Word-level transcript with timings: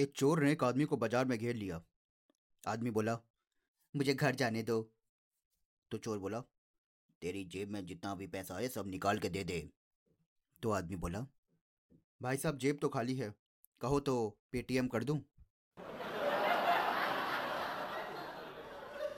एक 0.00 0.12
चोर 0.16 0.42
ने 0.42 0.52
एक 0.52 0.64
आदमी 0.64 0.84
को 0.84 0.96
बाज़ार 0.96 1.24
में 1.24 1.38
घेर 1.38 1.54
लिया। 1.54 1.82
आदमी 2.68 2.90
बोला, 2.90 3.18
मुझे 3.96 4.14
घर 4.14 4.34
जाने 4.34 4.62
दो। 4.62 4.92
तो 5.90 5.98
चोर 5.98 6.18
बोला, 6.18 6.40
तेरी 7.22 7.44
जेब 7.44 7.70
में 7.70 7.86
जितना 7.86 8.14
भी 8.14 8.26
पैसा 8.26 8.54
है, 8.54 8.68
सब 8.68 8.86
निकाल 8.86 9.18
के 9.18 9.28
दे 9.28 9.44
दे। 9.44 9.70
तो 10.62 10.70
आदमी 10.70 10.96
बोला, 10.96 11.26
भाई 12.22 12.36
साहब, 12.36 12.58
जेब 12.58 12.78
तो 12.82 12.88
खाली 12.88 13.14
है। 13.14 13.34
कहो 13.80 14.00
तो 14.00 14.38
पेटीएम 14.52 14.88
कर 14.88 15.04
दूँ? 15.04 15.20